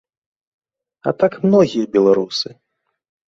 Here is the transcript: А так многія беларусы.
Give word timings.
А 1.11 1.13
так 1.25 1.37
многія 1.45 1.85
беларусы. 1.97 2.49